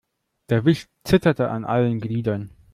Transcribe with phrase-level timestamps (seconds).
[0.49, 2.49] Der Wicht zitterte an allen Gliedern.